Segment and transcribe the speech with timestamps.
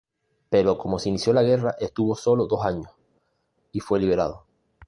[0.49, 2.89] Pero como se inició la guerra estuvo solo dos años
[3.71, 4.47] y fue liberado.